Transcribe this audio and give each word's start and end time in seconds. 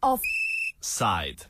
Offside. 0.00 1.44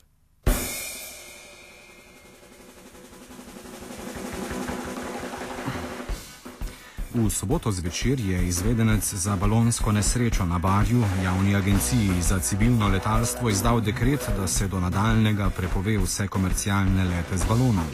V 7.13 7.29
soboto 7.29 7.71
zvečer 7.71 8.19
je 8.19 8.47
izvedenec 8.47 9.13
za 9.13 9.35
balonsko 9.35 9.91
nesrečo 9.91 10.45
na 10.45 10.59
Barju 10.59 11.03
javni 11.23 11.55
agenciji 11.55 12.21
za 12.21 12.39
civilno 12.39 12.87
letalstvo 12.87 13.49
izdal 13.49 13.81
dekret, 13.81 14.29
da 14.37 14.47
se 14.47 14.67
do 14.67 14.79
nadaljnega 14.79 15.49
prepove 15.49 15.97
vse 15.97 16.27
komercialne 16.27 17.03
lete 17.03 17.37
z 17.37 17.45
balonom. 17.49 17.89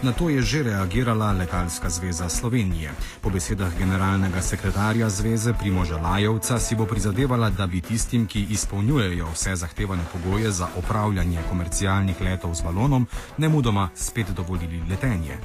Na 0.00 0.16
to 0.16 0.32
je 0.32 0.40
že 0.40 0.64
reagirala 0.64 1.36
Letalska 1.36 1.92
zveza 1.92 2.24
Slovenije. 2.28 2.88
Po 3.20 3.28
besedah 3.28 3.68
generalnega 3.76 4.40
sekretarja 4.40 5.12
zveze 5.12 5.52
Primoža 5.52 6.00
Lajevca 6.00 6.56
si 6.56 6.72
bo 6.72 6.88
prizadevala, 6.88 7.50
da 7.52 7.66
bi 7.66 7.84
tistim, 7.84 8.24
ki 8.24 8.46
izpolnjujejo 8.48 9.28
vse 9.28 9.56
zahtevane 9.56 10.00
pogoje 10.12 10.50
za 10.50 10.68
opravljanje 10.76 11.44
komercialnih 11.50 12.16
letov 12.20 12.54
z 12.54 12.62
balonom, 12.64 13.06
nemudoma 13.36 13.88
spet 13.94 14.32
dovolili 14.32 14.80
letenje. 14.88 15.36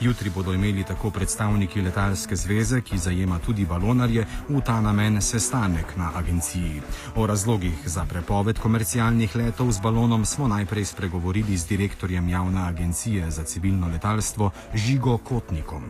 Jutri 0.00 0.30
bodo 0.30 0.54
imeli 0.54 0.84
tako 0.84 1.10
predstavniki 1.10 1.82
Letalske 1.82 2.36
zveze, 2.36 2.80
ki 2.80 2.98
zajema 2.98 3.38
tudi 3.38 3.66
balonarje, 3.66 4.26
v 4.48 4.60
ta 4.60 4.80
namen 4.80 5.22
sestanek 5.22 5.96
na 5.96 6.12
agenciji. 6.14 6.82
O 7.16 7.26
razlogih 7.26 7.82
za 7.84 8.06
prepoved 8.06 8.58
komercialnih 8.58 9.36
letov 9.36 9.72
z 9.72 9.82
balonom 9.82 10.24
smo 10.24 10.48
najprej 10.48 10.84
spregovorili 10.84 11.56
z 11.56 11.66
direktorjem 11.66 12.28
javne 12.28 12.62
agencije 12.62 13.30
za 13.30 13.42
civilno 13.42 13.86
letalstvo 13.86 14.03
Žigo 14.74 15.18
Kotnikom. 15.18 15.82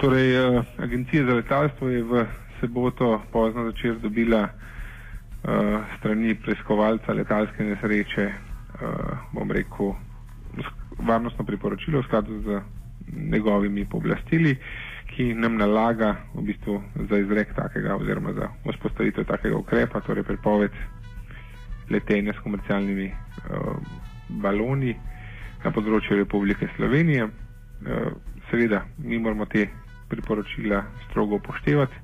Torej, 0.00 0.36
eh, 0.36 0.62
agencija 0.78 1.24
za 1.24 1.34
letalstvo 1.34 1.88
je 1.88 2.02
v 2.02 2.26
soboto 2.60 3.20
pozno 3.32 3.64
začer 3.64 3.98
dobila 4.00 4.48
uh, 4.48 5.84
strani 5.98 6.34
preiskovalca 6.34 7.12
letalske 7.12 7.64
nesreče, 7.64 8.24
uh, 8.26 9.18
bom 9.32 9.50
rekel, 9.50 9.92
varnostno 10.98 11.44
priporočilo 11.44 12.00
v 12.00 12.06
skladu 12.08 12.40
z 12.40 12.60
njegovimi 13.12 13.84
pooblastili, 13.84 14.56
ki 15.12 15.34
nam 15.34 15.58
nalaga 15.60 16.16
v 16.34 16.42
bistvu 16.42 16.80
za 17.10 17.18
izrek 17.18 17.52
takega 17.54 17.96
oziroma 17.96 18.32
za 18.32 18.48
vzpostavitev 18.70 19.28
takega 19.28 19.56
ukrepa, 19.56 20.00
torej 20.00 20.24
prepoved 20.24 20.72
letenja 21.90 22.32
s 22.32 22.40
komercialnimi 22.40 23.12
uh, 23.12 23.76
baloni 24.28 24.96
na 25.64 25.72
področju 25.72 26.20
Republike 26.20 26.68
Slovenije. 26.76 27.24
Uh, 27.24 28.12
seveda, 28.50 28.84
mi 28.98 29.18
moramo 29.18 29.46
te 29.46 29.66
priporočila 30.08 30.84
strogo 31.08 31.40
upoštevati 31.40 32.02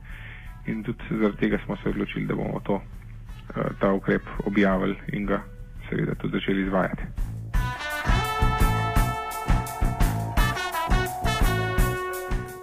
in 0.73 0.83
tudi 0.85 1.05
zaradi 1.11 1.45
tega 1.45 1.61
smo 1.65 1.77
se 1.83 1.89
odločili, 1.89 2.27
da 2.27 2.35
bomo 2.35 2.61
to, 2.65 2.81
uh, 2.81 3.73
ta 3.81 3.93
ukrep 3.93 4.23
objavili 4.45 4.97
in 5.13 5.27
ga 5.27 5.43
seveda 5.89 6.15
tudi 6.15 6.39
začeli 6.39 6.67
izvajati. 6.67 7.03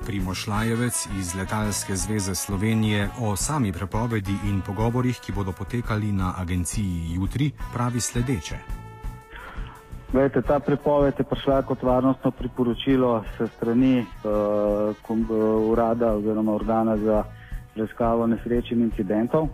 Primoš 0.07 0.47
Lajevec 0.47 1.07
iz 1.19 1.35
Letalske 1.35 1.95
zveze 1.95 2.35
Slovenije 2.35 3.09
o 3.19 3.35
sami 3.35 3.73
prepovedi 3.73 4.37
in 4.47 4.61
pogovorih, 4.61 5.19
ki 5.19 5.35
bodo 5.35 5.51
potekali 5.51 6.11
na 6.11 6.33
agenciji 6.37 7.13
jutri, 7.19 7.51
pravi 7.73 7.99
sledeče. 7.99 8.76
Vete, 10.17 10.41
ta 10.41 10.57
prepoved 10.59 11.13
je 11.19 11.23
prišla 11.23 11.61
kot 11.61 11.83
varnostno 11.83 12.31
priporočilo 12.31 13.23
se 13.37 13.47
strani 13.47 13.99
uh, 13.99 14.95
kom, 15.01 15.21
uh, 15.29 15.69
urada 15.71 16.13
oziroma 16.13 16.55
organa 16.55 16.97
za 16.97 17.23
preiskavo 17.73 18.25
nesreč 18.27 18.71
in 18.71 18.81
incidentov. 18.81 19.47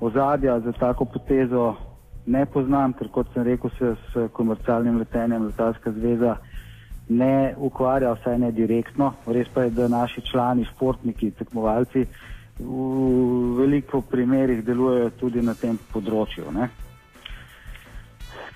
Ozadja 0.00 0.60
za 0.60 0.72
tako 0.72 1.04
potezo 1.04 1.74
ne 2.26 2.44
poznam, 2.46 2.92
ker 2.92 3.08
kot 3.08 3.32
sem 3.32 3.48
rekel, 3.48 3.70
se 3.78 3.94
s 3.96 4.28
komercialnim 4.32 4.98
letenjem 4.98 5.46
Letalska 5.46 5.92
zveza 5.92 6.36
ne 7.08 7.54
ukvarja, 7.56 8.12
vsaj 8.12 8.38
ne 8.38 8.52
direktno. 8.52 9.14
Res 9.26 9.48
pa 9.54 9.64
je, 9.64 9.70
da 9.70 9.88
naši 9.88 10.20
člani, 10.20 10.68
športniki, 10.68 11.30
tekmovalci 11.30 12.06
v 12.60 13.56
veliko 13.56 14.00
primerih 14.00 14.64
delujejo 14.64 15.10
tudi 15.20 15.42
na 15.42 15.54
tem 15.54 15.78
področju. 15.92 16.52
Ne. 16.52 16.68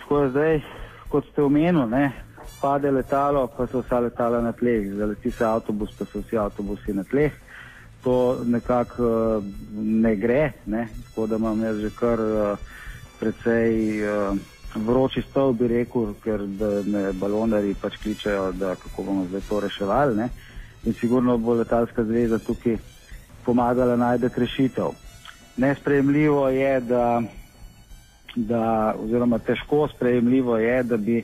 Tako 0.03 0.21
je 0.21 0.34
zdaj, 0.34 0.60
kot 1.09 1.27
ste 1.33 1.43
omenili, 1.43 1.87
ne, 1.91 2.12
pade 2.61 2.91
letalo, 2.91 3.47
pa 3.47 3.67
so 3.67 3.83
vsa 3.84 4.00
letala 4.00 4.41
na 4.43 4.53
tleh, 4.53 4.93
zaleti 4.97 5.31
se 5.31 5.44
avtobus, 5.44 5.94
pa 5.99 6.05
so 6.05 6.22
vsi 6.25 6.39
avtobusi 6.39 6.94
na 6.97 7.05
tleh. 7.05 7.33
To 8.05 8.39
nekako 8.44 9.03
uh, 9.03 9.44
ne 9.77 10.17
gre, 10.17 10.53
ne, 10.67 10.89
tako 11.09 11.27
da 11.27 11.37
imam 11.37 11.62
jaz 11.65 11.81
že 11.81 11.91
kar 11.99 12.21
uh, 12.21 12.59
precej. 13.21 14.05
Uh, 14.05 14.44
vroči 14.77 15.22
stol, 15.22 15.53
bi 15.53 15.69
rekel, 15.69 16.12
ker 16.22 16.43
me 16.87 17.12
balonari 17.17 17.75
pač 17.81 17.97
kličejo, 18.03 18.50
da 18.53 18.75
kako 18.77 19.03
bomo 19.03 19.25
zdaj 19.28 19.41
to 19.49 19.61
reševali. 19.61 20.17
Ne? 20.17 20.28
In 20.84 20.94
sigurno 20.94 21.38
bo 21.38 21.55
letalska 21.55 22.05
zveza 22.05 22.38
tukaj 22.38 22.77
pomagala 23.44 23.97
najti 23.97 24.28
rešitev. 24.37 24.93
Nesprejemljivo 25.56 26.49
je, 26.49 26.81
da, 26.81 27.23
da, 28.37 28.95
oziroma 29.03 29.39
težko 29.39 29.89
sprejemljivo 29.89 30.59
je, 30.59 30.83
da 30.83 30.97
bi 30.97 31.23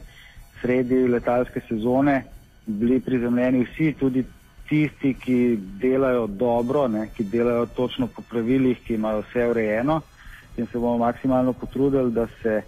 sredi 0.60 1.08
letalske 1.08 1.60
sezone 1.68 2.24
bili 2.66 3.00
prizemljeni 3.00 3.64
vsi, 3.64 3.92
tudi 4.00 4.24
tisti, 4.68 5.14
ki 5.14 5.58
delajo 5.80 6.26
dobro, 6.26 6.88
ne, 6.88 7.08
ki 7.16 7.24
delajo 7.24 7.66
točno 7.66 8.06
po 8.06 8.22
pravilih, 8.30 8.78
ki 8.86 8.94
imajo 8.94 9.20
vse 9.20 9.48
urejeno 9.50 10.00
in 10.56 10.66
se 10.66 10.78
bomo 10.78 10.98
maksimalno 10.98 11.52
potrudili, 11.52 12.12
da 12.12 12.26
se 12.42 12.62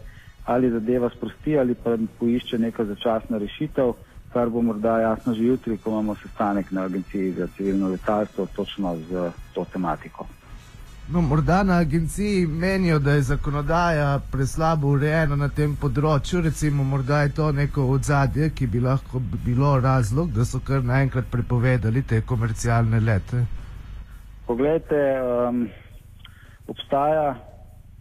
ali 0.44 0.70
zadeva 0.70 1.10
sprosti 1.10 1.58
ali 1.58 1.74
pa 1.74 1.96
poišče 2.18 2.58
neka 2.58 2.84
začasna 2.84 3.38
rešitev, 3.38 3.92
kar 4.32 4.48
bo 4.48 4.62
morda 4.62 5.00
jasno 5.00 5.34
že 5.34 5.44
jutri, 5.44 5.78
ko 5.78 5.90
imamo 5.90 6.14
sestanek 6.14 6.70
na 6.70 6.84
Agenciji 6.84 7.32
za 7.32 7.46
civilno 7.56 7.88
letalstvo 7.88 8.46
točno 8.56 8.96
z 8.96 9.30
to 9.54 9.64
tematiko. 9.72 10.26
No, 11.12 11.20
morda 11.20 11.62
na 11.62 11.78
agenciji 11.78 12.46
menijo, 12.46 12.98
da 12.98 13.12
je 13.12 13.22
zakonodaja 13.22 14.20
preslabo 14.32 14.88
urejena 14.88 15.36
na 15.36 15.48
tem 15.52 15.74
področju, 15.76 16.40
recimo, 16.46 16.84
morda 16.84 17.18
je 17.22 17.32
to 17.36 17.50
neko 17.52 17.84
odzadje, 17.92 18.48
ki 18.56 18.66
bi 18.72 18.80
lahko 18.80 19.20
bilo 19.44 19.74
razlog, 19.84 20.30
da 20.32 20.46
so 20.48 20.62
kar 20.64 20.80
naenkrat 20.80 21.28
prepovedali 21.32 22.02
te 22.08 22.22
komercialne 22.24 23.02
lete. 23.04 23.42
Poglejte, 24.46 25.02
um, 25.20 25.60
obstaja 26.72 27.34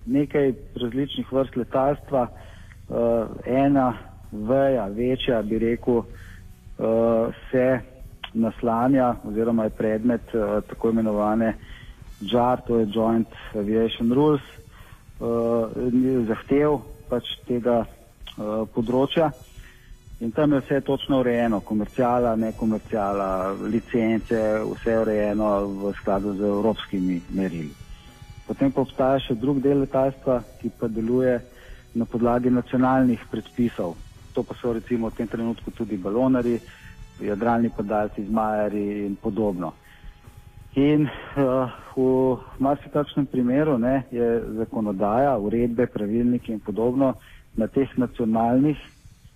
nekaj 0.06 0.54
različnih 0.86 1.36
vrst 1.36 1.60
letalstva. 1.60 2.24
Uh, 2.88 3.36
ena 3.44 3.90
veja, 4.32 4.88
večja, 4.96 5.42
bi 5.44 5.60
rekel, 5.60 6.06
uh, 6.08 7.36
se 7.52 7.68
naslanja 8.34 9.16
oziroma 9.28 9.68
je 9.68 9.78
predmet 9.84 10.36
uh, 10.40 10.62
tako 10.72 10.96
imenovane 10.96 11.54
JAR, 12.32 12.62
to 12.68 12.80
je 12.80 12.88
Joint 12.94 13.28
Aviation 13.56 14.12
Rules, 14.14 14.42
uh, 15.20 15.70
zahtev 16.28 16.82
pač 17.10 17.36
tega 17.48 17.84
uh, 17.84 18.64
področja. 18.74 19.32
In 20.24 20.32
tam 20.32 20.54
je 20.54 20.62
vse 20.62 20.82
točno 20.82 21.20
urejeno, 21.20 21.60
komercijala, 21.60 22.36
nekomercijala, 22.36 23.52
licence, 23.68 24.40
vse 24.64 24.92
je 24.92 25.00
urejeno 25.00 25.50
v 25.68 25.94
skladu 26.00 26.36
z 26.38 26.48
evropskimi 26.48 27.22
merili. 27.36 27.74
Potem 28.48 28.72
pa 28.72 28.84
obstaja 28.84 29.20
še 29.20 29.36
drug 29.36 29.60
del 29.64 29.84
letalstva, 29.84 30.40
ki 30.62 30.72
pa 30.80 30.88
deluje 30.88 31.40
na 31.96 32.06
podlagi 32.06 32.52
nacionalnih 32.52 33.20
predpisov. 33.32 33.96
To 34.34 34.44
pa 34.44 34.56
so 34.56 34.74
recimo 34.74 35.12
v 35.12 35.18
tem 35.18 35.28
trenutku 35.28 35.72
tudi 35.72 35.98
balonari, 35.98 36.56
jadralni 37.20 37.70
podalci, 37.70 38.26
zmajari 38.26 39.06
in 39.06 39.16
podobno. 39.16 39.74
In 40.74 41.06
uh, 41.06 41.70
v 41.94 42.02
marsikakšnem 42.58 43.30
primeru 43.30 43.78
ne, 43.78 44.10
je 44.10 44.26
zakonodaja, 44.58 45.38
uredbe, 45.38 45.86
pravilniki 45.86 46.50
in 46.50 46.58
podobno 46.60 47.14
na 47.54 47.68
teh 47.70 47.86
nacionalnih, 47.94 48.80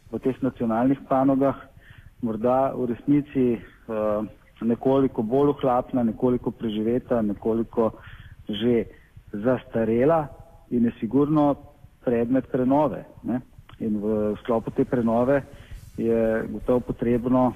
v 0.09 0.17
teh 0.17 0.33
nacionalnih 0.41 0.97
panogah 1.05 1.61
morda 2.25 2.73
v 2.73 2.89
resnici 2.89 3.45
uh, 3.53 4.25
nekoliko 4.65 5.21
bolj 5.21 5.53
ohlapna, 5.53 6.01
nekoliko 6.01 6.49
preživeta, 6.49 7.21
nekoliko 7.21 7.93
že 8.49 8.89
zastarela 9.29 10.25
in 10.73 10.89
je 10.89 10.91
sigurno 10.97 11.53
predmet 12.01 12.49
prenove. 12.49 13.05
Ne? 13.21 13.45
In 13.77 14.01
v 14.01 14.33
sklopu 14.41 14.73
te 14.73 14.89
prenove 14.89 15.43
je 16.01 16.49
gotovo 16.49 16.79
potrebno 16.89 17.53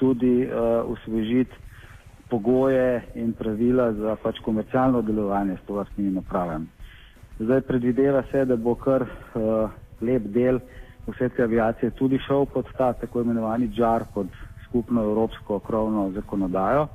tudi 0.00 0.48
uh, 0.48 0.88
osvežiti 0.88 1.65
pogoje 2.28 3.02
in 3.14 3.32
pravila 3.32 3.92
za 3.92 4.16
pač 4.22 4.38
komercialno 4.44 5.02
delovanje 5.02 5.56
s 5.56 5.66
tovrstnimi 5.66 6.10
napravami. 6.10 6.66
Zdaj 7.38 7.60
predvideva 7.60 8.22
se, 8.30 8.44
da 8.44 8.56
bo 8.56 8.74
kar 8.74 9.02
uh, 9.02 9.70
lep 10.00 10.22
del 10.32 10.60
vse 11.06 11.28
te 11.28 11.42
aviacije 11.42 11.90
tudi 11.90 12.18
šel 12.18 12.46
pod 12.46 12.66
ta 12.78 12.92
tako 12.92 13.20
imenovani 13.20 13.70
JAR, 13.76 14.04
pod 14.14 14.26
skupno 14.64 15.02
evropsko 15.02 15.58
krovno 15.58 16.10
zakonodajo. 16.10 16.88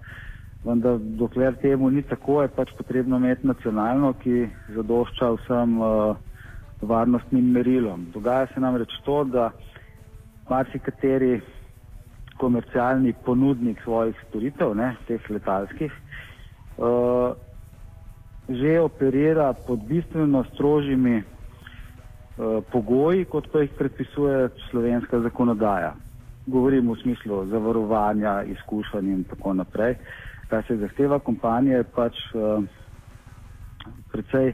Vendar 0.65 0.97
dokler 0.99 1.55
temu 1.61 1.89
ni 1.89 2.01
tako, 2.01 2.41
je 2.41 2.47
pač 2.47 2.73
potrebno 2.77 3.17
imeti 3.17 3.47
nacionalno, 3.47 4.13
ki 4.13 4.49
zadošča 4.75 5.31
vsem 5.37 5.79
uh, 5.81 6.15
varnostnim 6.81 7.51
merilom. 7.51 8.05
Dogaja 8.13 8.47
se 8.53 8.59
nam 8.59 8.75
reč 8.77 8.93
to, 9.05 9.23
da 9.23 9.51
marsikateri 10.49 11.41
komercialni 12.41 13.13
ponudnik 13.25 13.81
svojih 13.83 14.17
storitev, 14.29 14.73
ne, 14.75 14.95
teh 15.07 15.29
letalskih, 15.29 15.93
uh, 16.77 17.33
že 18.49 18.79
operira 18.81 19.53
pod 19.53 19.83
bistveno 19.85 20.43
strožjimi 20.53 21.21
uh, 21.21 22.63
pogoji, 22.71 23.25
kot 23.29 23.51
pa 23.53 23.61
jih 23.61 23.77
predpisuje 23.77 24.49
slovenska 24.71 25.21
zakonodaja. 25.21 25.93
Govorim 26.47 26.89
v 26.89 26.97
smislu 27.03 27.45
zavarovanja, 27.53 28.41
izkušenj 28.49 29.13
in 29.13 29.23
tako 29.29 29.53
naprej. 29.53 29.95
Kar 30.49 30.65
se 30.67 30.75
zahteva 30.81 31.19
kompanije, 31.19 31.83
pač 31.95 32.17
uh, 32.33 32.65
precej 34.11 34.53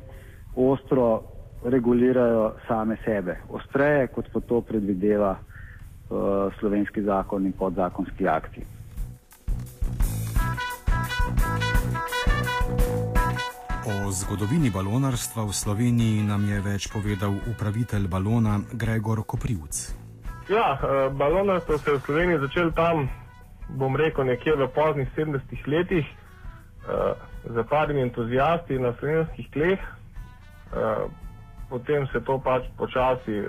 ostro 0.55 1.23
regulirajo 1.63 2.51
same 2.67 2.97
sebe. 3.05 3.39
Ostreje, 3.49 4.07
kot 4.13 4.27
pa 4.33 4.39
to 4.39 4.61
predvideva 4.61 5.37
slovenski 6.59 7.01
zakon 7.03 7.45
in 7.45 7.51
podzakonski 7.51 8.27
akti. 8.27 8.61
O 13.87 14.11
zgodovini 14.11 14.69
balonarstva 14.69 15.43
v 15.47 15.53
Sloveniji 15.55 16.23
nam 16.23 16.43
je 16.43 16.59
več 16.59 16.87
povedal 16.91 17.31
upravitelj 17.47 18.07
balona 18.11 18.59
Gregor 18.71 19.23
Koprivc. 19.23 19.95
Ja, 20.49 20.75
eh, 20.75 21.09
balonarstvo 21.11 21.77
se 21.77 21.91
je 21.91 21.97
v 21.97 22.01
Sloveniji 22.01 22.39
začelo 22.39 22.71
tam, 22.71 23.09
bom 23.69 23.95
rekel, 23.95 24.25
nekje 24.25 24.55
v 24.55 24.67
poznih 24.75 25.07
70-ih 25.15 25.67
letih, 25.67 26.05
eh, 26.07 27.15
z 27.47 27.63
parimi 27.69 28.01
entuzijasti 28.01 28.79
na 28.79 28.93
slovenskih 28.99 29.49
tleh. 29.51 29.79
Potem 31.69 32.07
se 32.11 32.19
to 32.19 32.39
pač 32.43 32.63
počasi, 32.77 33.47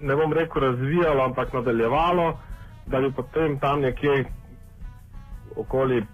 ne 0.00 0.16
bom 0.16 0.32
rekel, 0.32 0.62
razvijalo, 0.62 1.24
ampak 1.24 1.52
nadaljevalo, 1.52 2.38
da 2.86 3.00
bi 3.00 3.12
potem 3.12 3.58
tam 3.58 3.80
nekje 3.80 4.24
okoli 5.56 6.04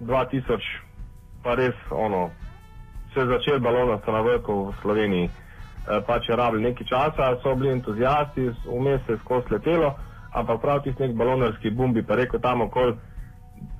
2000, 0.00 0.58
pa 1.42 1.54
res 1.54 1.74
ono, 1.90 2.30
se 3.14 3.20
je 3.20 3.26
začel 3.26 3.60
balonarstvo 3.60 4.12
na 4.12 4.20
vrhu 4.20 4.64
v 4.64 4.74
Sloveniji. 4.82 5.24
E, 5.24 6.00
pač 6.06 6.28
je 6.28 6.36
rabil 6.36 6.60
nekaj 6.60 6.86
časa, 6.86 7.36
so 7.42 7.54
bili 7.54 7.72
entuzijasti, 7.72 8.50
vmes 8.66 9.00
se 9.06 9.12
je 9.12 9.18
skozi 9.24 9.54
letelo, 9.54 9.94
ampak 10.32 10.60
prav 10.60 10.82
tisti 10.82 11.02
nek 11.02 11.16
balonarski 11.16 11.70
bum 11.70 11.92
bi 11.92 12.02
pa 12.02 12.14
rekel 12.14 12.40
tam 12.40 12.60
okoli 12.60 12.96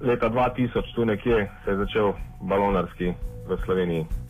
leta 0.01 0.31
2000, 0.31 0.95
tu 0.95 1.05
nekje 1.05 1.51
se 1.65 1.71
je 1.71 1.77
začel 1.77 2.13
balonarski 2.41 3.15
v 3.49 3.59
Sloveniji. 3.65 4.28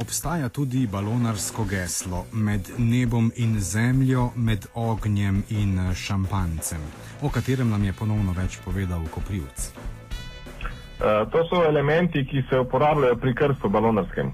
Obstaja 0.00 0.48
tudi 0.48 0.86
balonarsko 0.86 1.64
geslo 1.64 2.24
med 2.32 2.68
nebom 2.78 3.32
in 3.36 3.60
zemljo, 3.60 4.28
med 4.36 4.66
ognjem 4.74 5.42
in 5.50 5.94
šampancem, 5.94 6.82
o 7.22 7.28
katerem 7.28 7.70
nam 7.70 7.84
je 7.84 7.92
ponovno 7.92 8.32
več 8.36 8.60
povedal 8.64 9.02
Koprivc. 9.10 9.64
Uh, 9.74 11.26
to 11.32 11.42
so 11.50 11.64
elementi, 11.66 12.22
ki 12.26 12.44
se 12.50 12.60
uporabljajo 12.62 13.16
pri 13.16 13.34
krstu 13.34 13.68
balonarskem. 13.68 14.30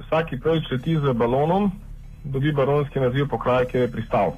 Vsaki 0.00 0.40
prvič 0.42 0.66
leti 0.72 0.96
z 0.98 1.14
balonom, 1.14 1.70
dobi 2.24 2.52
balonski 2.52 2.98
naziv 2.98 3.28
pokraj, 3.30 3.68
kjer 3.70 3.86
je 3.86 3.92
pristal. 3.92 4.34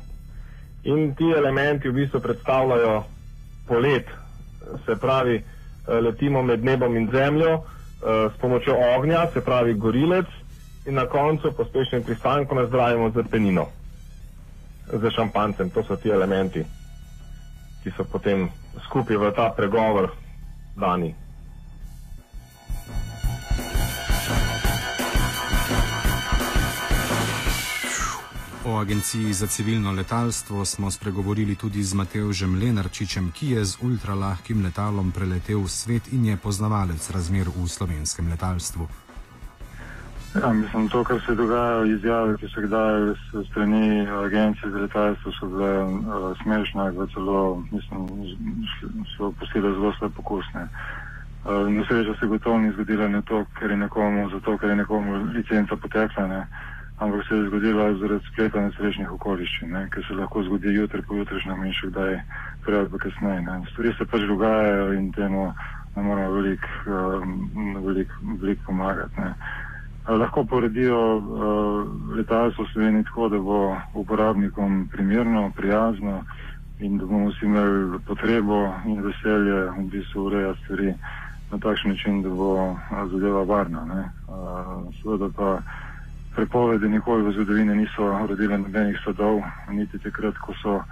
In 0.84 1.14
ti 1.16 1.32
elementi 1.36 1.88
v 1.88 2.02
bistvu 2.02 2.20
predstavljajo 2.20 3.00
polet, 3.68 4.12
se 4.84 5.00
pravi, 5.00 5.40
uh, 5.40 5.96
letimo 6.04 6.42
med 6.42 6.64
nebom 6.64 6.96
in 6.96 7.08
zemljo 7.12 7.62
s 8.00 8.38
pomočjo 8.40 8.72
ognja, 8.96 9.26
se 9.32 9.42
pravi 9.44 9.74
gorilec, 9.74 10.26
in 10.90 10.96
na 10.96 11.06
koncu 11.06 11.52
pospešen 11.56 12.02
pristanko 12.02 12.54
nazdravimo 12.54 13.10
z 13.10 13.22
penino, 13.30 13.66
z 14.92 15.10
šampancem. 15.10 15.70
To 15.70 15.82
so 15.86 15.96
ti 15.96 16.10
elementi, 16.10 16.64
ki 17.82 17.90
so 17.96 18.04
potem 18.04 18.48
skupaj 18.84 19.16
v 19.16 19.30
ta 19.30 19.52
pregovor 19.56 20.10
dani. 20.76 21.14
O 28.66 28.78
agenciji 28.78 29.32
za 29.32 29.46
civilno 29.46 29.92
letalstvo 29.92 30.64
smo 30.64 30.90
spregovorili 30.90 31.54
tudi 31.54 31.82
z 31.82 31.94
Matevžem 31.94 32.58
Lenarčičem, 32.58 33.30
ki 33.30 33.50
je 33.50 33.64
z 33.64 33.78
ultralahkim 33.82 34.62
letalom 34.62 35.12
preletel 35.12 35.68
svet 35.68 36.12
in 36.12 36.24
je 36.24 36.36
poznavalec 36.36 37.10
razmer 37.10 37.46
v 37.46 37.68
slovenskem 37.68 38.28
letalstvu. 38.28 39.09
Ja, 40.34 40.52
mislim, 40.52 40.88
to, 40.88 41.04
kar 41.04 41.20
se 41.26 41.34
dogaja, 41.34 41.84
izjave, 41.84 42.36
ki 42.36 42.48
se 42.48 42.60
dajo 42.60 43.14
s 43.14 43.48
strani 43.50 44.06
agencije 44.08 44.70
za 44.70 44.78
letalstvo, 44.78 45.32
so 45.32 45.46
bile 45.46 45.82
uh, 45.82 46.36
smešne, 46.42 46.92
da 46.92 47.06
celo, 47.06 47.62
mislim, 47.72 48.06
so 49.16 49.32
postile 49.32 49.72
zelo 49.72 49.92
slabo 49.98 50.14
pokusne. 50.16 50.68
Uh, 51.44 51.68
Nesreča 51.68 52.14
se 52.20 52.26
gotovo 52.26 52.58
ni 52.58 52.72
zgodila 52.72 53.08
ne 53.08 53.22
to, 53.22 53.44
ker 53.58 53.70
je 53.70 53.76
nekomu, 53.76 54.30
zato 54.30 54.58
ker 54.58 54.70
je 54.70 54.76
nekomu 54.76 55.24
licenca 55.34 55.76
potekla, 55.76 56.26
ne, 56.26 56.46
ampak 56.98 57.26
se 57.28 57.34
je 57.34 57.46
zgodila 57.46 57.94
zaradi 57.94 58.24
spleta 58.32 58.60
nesrečnih 58.60 59.12
okoliščin, 59.12 59.70
ne, 59.70 59.88
ker 59.90 60.04
se 60.08 60.14
lahko 60.14 60.42
zgodi 60.42 60.74
jutri, 60.74 61.02
pojutrišnjem 61.02 61.64
in 61.64 61.72
še 61.72 61.90
kdaj 61.90 62.20
prej 62.66 62.78
ali 62.78 62.98
kasneje. 63.02 63.40
Ne. 63.48 63.62
Stvari 63.72 63.94
se 63.98 64.06
pač 64.06 64.28
dogajajo 64.30 64.92
in 64.92 65.10
temu 65.12 65.48
ne 65.96 66.02
moramo 66.02 66.38
veliko 66.38 66.68
uh, 66.86 67.82
velik, 67.88 68.14
velik 68.42 68.62
pomagati. 68.66 69.32
Lahko 70.18 70.44
poredijo 70.44 71.16
uh, 71.16 71.26
letalstvo 72.16 72.64
v 72.64 72.68
Sloveniji 72.72 73.04
tako, 73.04 73.28
da 73.28 73.38
bo 73.38 73.76
uporabnikom 73.94 74.88
primerno, 74.92 75.52
prijazno 75.56 76.24
in 76.80 76.98
da 76.98 77.06
bomo 77.06 77.28
vsi 77.28 77.46
imeli 77.46 77.98
potrebo 78.06 78.72
in 78.86 79.02
veselje 79.02 79.70
v 79.70 79.84
bistvu 79.92 80.24
urejati 80.24 80.64
stvari 80.64 80.94
na 81.50 81.58
takšen 81.58 81.90
način, 81.90 82.22
da 82.22 82.28
bo 82.28 82.76
zadeva 83.12 83.42
varna. 83.42 83.82
Uh, 84.28 84.94
seveda 85.02 85.28
pa 85.36 85.58
prepovedi 86.34 86.88
nikoli 86.88 87.22
v 87.22 87.32
zgodovini 87.32 87.74
niso 87.76 88.26
rodile 88.28 88.58
nobenih 88.58 88.98
sadov, 89.04 89.42
niti 89.70 89.98
takrat, 89.98 90.38
ko 90.38 90.54
so 90.62 90.82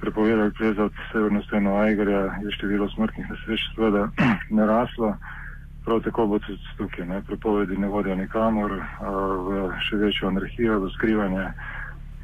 prepovedali 0.00 0.50
plezati 0.50 0.94
severno 1.12 1.42
steno 1.42 1.76
Aigarja, 1.76 2.20
je 2.42 2.50
število 2.50 2.88
smrtnih 2.88 3.30
nesreč 3.30 3.60
seveda 3.74 4.08
naraslo. 4.58 5.16
Prav 5.86 6.00
tako 6.02 6.26
bo 6.26 6.38
tudi 6.42 6.58
tukaj, 6.76 7.06
ne, 7.06 7.22
prepovedi 7.22 7.76
ne 7.78 7.88
vodijo 7.88 8.16
nikamor, 8.18 8.72
v 9.46 9.66
še 9.86 10.00
večjo 10.02 10.28
anarhijo, 10.28 10.80
v 10.82 10.90
skrivanje. 10.96 11.44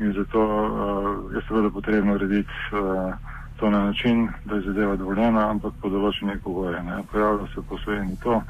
In 0.02 0.12
zato 0.16 0.40
uh, 0.42 1.34
je 1.34 1.42
seveda 1.46 1.70
potrebno 1.70 2.14
urediti 2.14 2.50
uh, 2.72 3.14
to 3.60 3.70
na 3.70 3.84
način, 3.84 4.28
da 4.44 4.54
je 4.54 4.66
zadeva 4.66 4.96
dovoljena, 4.96 5.44
ampak 5.50 5.72
po 5.82 5.88
določenih 5.88 6.40
pogojih. 6.42 6.82
Pojavlja 7.12 7.46
se 7.54 7.62
poslednji 7.68 8.16
to, 8.24 8.40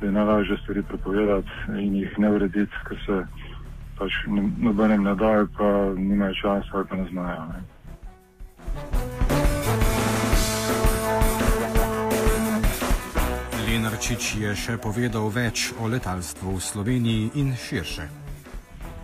da 0.00 0.06
je 0.06 0.12
najlažje 0.12 0.56
stvari 0.56 0.82
prepovedati 0.82 1.78
in 1.78 1.94
jih 1.94 2.18
ne 2.18 2.32
urediti, 2.34 2.82
ker 2.88 2.98
se 3.06 3.20
pač 3.98 4.18
nobenem 4.58 5.06
ne 5.06 5.14
dajo, 5.14 5.46
pa 5.58 5.70
nimajo 5.94 6.34
časa 6.42 6.80
ali 6.80 6.90
pa 6.90 6.96
ne 6.96 7.06
znajo. 7.12 7.46
Ne. 7.52 7.75
Lenarčič 13.76 14.40
je 14.40 14.50
še 14.56 14.74
povedal 14.80 15.28
več 15.28 15.68
o 15.76 15.84
letalstvu 15.84 16.56
v 16.56 16.60
Sloveniji 16.64 17.24
in 17.36 17.52
širše. 17.52 18.06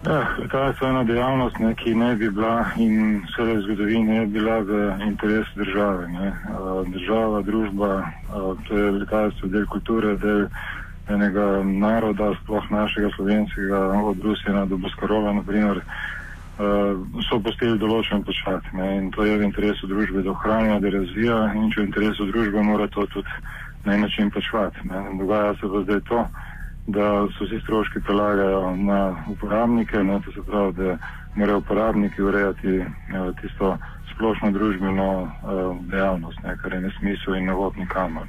Ja, 0.09 0.33
letalstvo 0.41 0.89
je 0.89 0.93
ena 0.97 1.03
dejavnost, 1.05 1.59
ne, 1.61 1.75
ki 1.77 1.93
ne 1.93 2.17
bi 2.17 2.31
bila 2.33 2.73
in 2.81 3.21
vse 3.21 3.45
v 3.51 3.59
zgodovini 3.67 4.23
bi 4.25 4.41
bila 4.41 4.65
v 4.65 4.97
interesu 5.05 5.61
države. 5.61 6.09
Ne. 6.17 6.33
Država, 6.89 7.43
družba, 7.45 7.91
to 8.65 8.73
je 8.73 8.89
letalstvo 8.97 9.53
del 9.53 9.69
kulture, 9.69 10.17
del 10.17 10.49
enega 11.13 11.61
naroda, 11.69 12.33
sploh 12.41 12.65
našega 12.73 13.13
slovenskega, 13.21 13.81
od 14.01 14.25
Rusije 14.25 14.57
do 14.73 14.81
Boskarova, 14.81 15.37
naprimer, 15.37 15.85
so 17.29 17.45
postili 17.45 17.77
določen 17.77 18.25
počat. 18.25 18.73
Ne. 18.73 18.89
In 19.05 19.13
to 19.13 19.29
je 19.29 19.37
v 19.37 19.53
interesu 19.53 19.85
družbe, 19.85 20.25
da 20.25 20.33
ohranja, 20.33 20.81
da 20.81 20.97
razvija 20.97 21.43
in 21.61 21.69
če 21.69 21.83
je 21.83 21.85
v 21.85 21.91
interesu 21.93 22.33
družbe, 22.33 22.65
mora 22.65 22.89
to 22.89 23.05
tudi 23.13 23.61
na 23.85 23.95
en 23.95 24.01
način 24.01 24.31
plačevati. 24.31 24.79
Dogaja 25.19 25.55
se 25.55 25.61
pa 25.61 25.83
zdaj 25.83 26.01
to, 26.01 26.27
da 26.87 27.27
se 27.39 27.45
vsi 27.45 27.61
stroški 27.61 28.01
prelagajo 28.01 28.77
na 28.77 29.17
uporabnike, 29.29 30.05
ne, 30.05 30.21
to 30.25 30.33
se 30.33 30.43
pravi, 30.47 30.73
da 30.73 30.97
morajo 31.35 31.59
uporabniki 31.59 32.23
urejati 32.23 32.85
ne, 33.09 33.33
tisto 33.41 33.79
splošno 34.15 34.51
družbeno 34.51 35.23
uh, 35.23 35.77
dejavnost, 35.81 36.43
ne, 36.43 36.57
kar 36.63 36.73
je 36.73 36.81
nesmisel 36.81 37.35
in 37.35 37.47
navod 37.47 37.79
nikamor. 37.79 38.27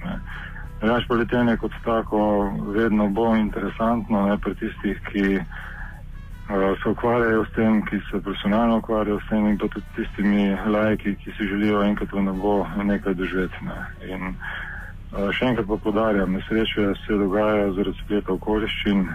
Reč 0.82 1.08
pa 1.08 1.16
letenje 1.16 1.58
kot 1.58 1.72
tako 1.86 2.52
vedno 2.76 3.08
bo 3.08 3.36
interesantno 3.36 4.28
ne, 4.28 4.38
pri 4.38 4.56
tistih, 4.56 5.00
ki 5.12 5.40
se 6.84 6.90
ukvarjajo 6.90 7.46
s 7.46 7.56
tem, 7.56 7.82
ki 7.86 8.00
se 8.12 8.20
profesionalno 8.22 8.78
ukvarjajo 8.78 9.20
s 9.20 9.30
tem 9.30 9.48
in 9.48 9.58
pa 9.58 9.68
tudi 9.68 9.86
tistimi 9.96 10.58
lajki, 10.66 11.16
ki 11.16 11.32
si 11.38 11.48
želijo 11.48 11.84
enkrat 11.84 12.12
v 12.12 12.22
nebo 12.22 12.66
nekaj 12.84 13.14
doživeti. 13.14 13.66
Ne. 13.66 13.80
In 14.14 14.36
še 15.14 15.46
enkrat 15.52 15.68
pa 15.70 15.78
podarjam, 15.78 16.34
nesreče 16.34 16.88
se 17.04 17.18
dogajajo 17.22 17.74
zaradi 17.78 18.02
spleta 18.02 18.34
okoliščin, 18.34 19.06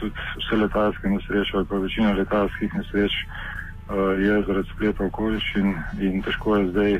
tudi 0.00 0.26
vse 0.42 0.60
letalske 0.60 1.14
nesreče 1.14 1.56
ali 1.56 1.70
pa 1.70 1.80
večina 1.80 2.12
letalskih 2.18 2.74
nesreč 2.76 3.16
je 4.20 4.36
zaradi 4.46 4.74
spleta 4.74 5.08
okoliščin 5.08 5.74
in 6.00 6.22
težko 6.26 6.56
je 6.56 6.70
zdaj 6.70 6.96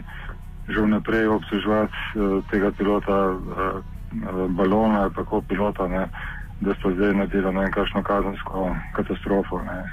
že 0.70 0.82
vnaprej 0.87 1.26
obsežovati 1.26 2.26
tega 2.50 2.70
pilota 2.78 3.16
balona 4.56 5.06
ali 5.06 5.14
pa 5.14 5.25
ko 5.25 5.40
pilota. 5.42 5.88
Ne 5.88 6.06
da 6.61 6.75
so 6.82 6.90
zdaj 6.92 7.14
naredili 7.14 7.52
nekakšno 7.52 8.02
kazensko 8.02 8.76
katastrofo. 8.92 9.59
Ne. 9.59 9.85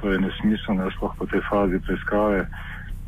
To 0.00 0.12
je 0.12 0.20
nesmiselno, 0.20 0.90
sploh 0.90 1.14
po 1.18 1.26
tej 1.26 1.40
fazi 1.50 1.80
preiskave. 1.86 2.46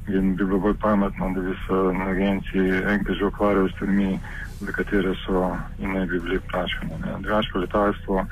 In 0.09 0.35
bi 0.37 0.45
bilo 0.45 0.59
bolj 0.59 0.75
pametno, 0.81 1.31
da 1.35 1.41
bi 1.41 1.55
se 1.67 1.79
na 1.99 2.05
agenciji 2.11 2.83
enkrat 2.95 3.17
že 3.17 3.25
ukvarjali 3.25 3.71
s 3.71 3.75
stvarmi, 3.75 4.19
za 4.61 4.73
katere 4.73 5.15
so 5.27 5.57
in 5.79 5.93
ne 5.93 6.07
bi 6.07 6.21
bili 6.21 6.41
plačani. 6.51 6.93
Drugačno 7.21 7.61
letalstvo 7.61 8.27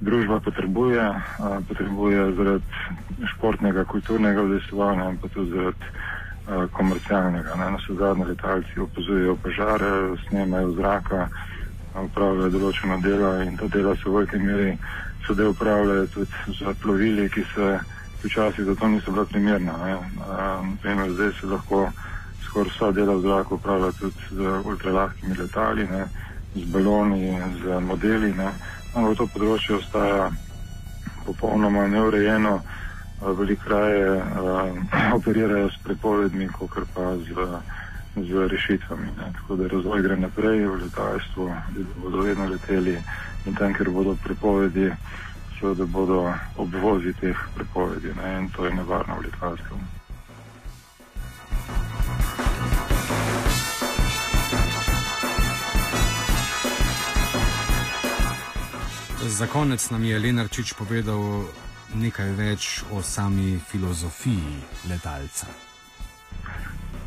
družba 0.00 0.40
potrebuje, 0.40 1.02
a, 1.02 1.60
potrebuje 1.68 2.32
zaradi 2.32 2.64
športnega, 3.34 3.84
kulturnega 3.84 4.42
udesovanja 4.42 5.10
in 5.10 5.18
pa 5.18 5.28
tudi 5.28 5.50
zaradi 5.50 5.86
a, 5.86 6.66
komercialnega. 6.72 7.54
Na 7.54 7.70
vse 7.76 7.94
zadnje 7.94 8.24
letalci 8.24 8.80
opazujejo 8.80 9.36
požare, 9.36 10.16
snemajo 10.28 10.72
zraka 10.72 11.28
upravljajo 11.92 12.50
določeno 12.50 12.98
delo 13.04 13.32
in 13.44 13.56
to 13.56 13.68
delo 13.68 13.94
se 13.96 14.08
v 14.08 14.14
veliki 14.16 14.38
meri 14.40 14.76
sedaj 15.26 15.46
upravljajo 15.52 16.06
tudi 16.06 16.56
z 16.58 16.74
plovili, 16.82 17.28
ki 17.30 17.44
se 17.54 17.78
včasih 18.24 18.64
za 18.64 18.74
to 18.74 18.88
niso 18.88 19.12
bila 19.12 19.24
primerna. 19.24 19.72
Naprimer, 20.62 21.12
zdaj 21.12 21.32
se 21.40 21.46
lahko 21.46 21.90
skoraj 22.46 22.70
vsa 22.70 22.90
dela 22.92 23.14
v 23.16 23.22
zraku 23.22 23.54
upravlja 23.54 23.92
tudi 23.98 24.28
z 24.30 24.40
ultralahkimi 24.64 25.34
letali, 25.38 25.88
ne, 25.90 26.06
z 26.54 26.64
baloni, 26.64 27.38
z 27.62 27.80
modeli. 27.80 28.34
Ampak 28.94 29.16
to 29.16 29.26
področje 29.26 29.78
ostaja 29.78 30.30
popolnoma 31.24 31.86
neurejeno, 31.88 32.58
veliko 33.22 33.70
raje 33.70 34.18
uh, 34.18 34.74
operirajo 35.18 35.70
s 35.70 35.78
prepovedmi, 35.86 36.50
kot 36.58 36.82
pa 36.94 37.16
z 37.22 37.62
z 38.16 38.48
rešitvami. 38.48 39.08
Ne. 39.16 39.32
Tako 39.32 39.56
da 39.56 39.68
razvoj 39.68 40.02
gre 40.02 40.16
naprej 40.16 40.66
v 40.66 40.74
letalstvu, 40.84 41.48
da 41.48 41.80
bodo 42.02 42.20
vedno 42.20 42.46
leteli 42.46 42.98
in 43.46 43.54
tam, 43.54 43.74
kjer 43.74 43.90
bodo 43.90 44.16
prepovedi, 44.24 44.92
seveda 45.60 45.86
bodo 45.86 46.34
obvozi 46.56 47.12
teh 47.20 47.36
prepovedi 47.54 48.12
ne. 48.16 48.38
in 48.38 48.48
to 48.50 48.66
je 48.66 48.74
nevarno 48.74 49.16
v 49.16 49.24
letalstvu. 49.24 50.01
Za 59.22 59.46
konec 59.46 59.90
nam 59.90 60.04
je 60.04 60.18
Lenarčič 60.18 60.74
povedal 60.74 61.46
nekaj 61.94 62.30
več 62.34 62.82
o 62.90 62.98
sami 63.02 63.54
filozofiji 63.70 64.58
letalca. 64.90 65.46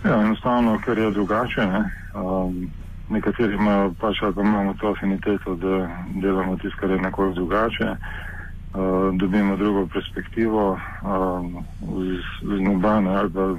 Ja, 0.05 0.22
enostavno, 0.22 0.77
ker 0.79 0.98
je 0.98 1.12
drugače. 1.12 1.65
Ne? 1.67 1.81
Um, 2.15 2.72
nekateri 3.10 3.60
imajo 3.60 3.91
pač, 4.00 4.22
ali 4.24 4.34
pa 4.34 4.41
imamo 4.41 4.74
to 4.79 4.93
afiniteto, 4.95 5.55
da 5.55 5.89
delamo 6.22 6.55
tisto, 6.55 6.79
kar 6.79 6.95
je 6.95 7.01
nekoliko 7.03 7.36
drugače, 7.36 7.89
uh, 7.91 9.12
dobimo 9.19 9.57
drugo 9.57 9.88
perspektivo 9.88 10.79
um, 11.03 11.65
iz, 12.00 12.24
iz 12.41 12.62
nobene 12.63 13.12
ali 13.15 13.34
pa 13.34 13.50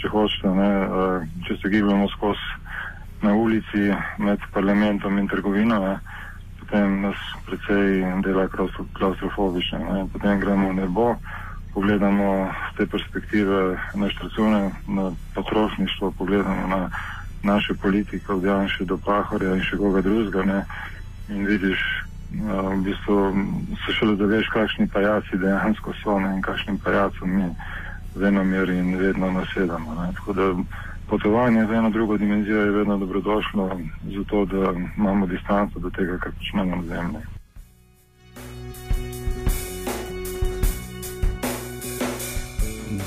če 0.00 0.10
hočete, 0.10 0.50
ne, 0.50 0.72
uh, 0.82 1.22
če 1.46 1.60
se 1.62 1.70
gibamo 1.70 2.10
skozi 2.10 2.50
na 3.22 3.38
ulici 3.38 3.86
med 4.18 4.42
parlamentom 4.52 5.18
in 5.18 5.28
trgovino, 5.28 5.78
ne, 5.78 5.94
potem 6.64 7.04
nas 7.04 7.18
precej 7.44 8.08
dela 8.24 8.48
klaustrofobične. 8.96 10.08
Potem 10.12 10.40
gremo 10.40 10.72
v 10.72 10.80
nebo 10.80 11.20
pogledamo 11.74 12.48
z 12.72 12.76
te 12.76 12.84
perspektive 12.86 13.76
na 13.94 14.06
štracune, 14.08 14.70
na 14.88 15.12
potrošništvo, 15.34 16.14
pogledamo 16.18 16.66
na 16.66 16.90
naše 17.42 17.74
politike, 17.74 18.32
od 18.32 18.44
Janša 18.44 18.84
do 18.84 18.96
Pahorja 18.96 19.54
in 19.54 19.62
še 19.62 19.76
koga 19.76 20.00
drugega. 20.00 20.64
In 21.28 21.44
vidiš, 21.44 21.82
v 22.32 22.78
bistvu 22.82 23.16
se 23.84 23.92
šele 23.92 24.16
zaveš, 24.16 24.48
kakšni 24.48 24.88
pajaci 24.88 25.36
dejansko 25.36 25.92
so 26.02 26.18
ne, 26.18 26.34
in 26.38 26.42
kakšnim 26.42 26.78
pajacom 26.78 27.28
mi 27.30 27.50
venomeri 28.14 28.78
in 28.78 28.96
vedno 28.96 29.30
nasedamo. 29.30 29.94
Ne. 29.94 30.12
Tako 30.14 30.32
da 30.32 30.46
potovanje 31.08 31.66
za 31.66 31.74
eno 31.74 31.90
drugo 31.90 32.16
dimenzijo 32.16 32.60
je 32.60 32.70
vedno 32.70 32.98
dobrodošlo, 32.98 33.80
zato 34.04 34.44
da 34.44 34.72
imamo 34.96 35.26
distanco 35.26 35.78
do 35.78 35.90
tega, 35.90 36.18
kar 36.18 36.32
počnemo 36.32 36.76
na 36.76 36.82
zemlji. 36.82 37.20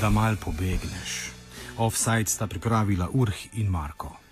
da 0.00 0.10
mal 0.10 0.36
pobegneš. 0.44 1.30
Offside 1.78 2.26
sta 2.26 2.46
pripravila 2.46 3.08
Urh 3.12 3.34
in 3.52 3.68
Marko. 3.68 4.27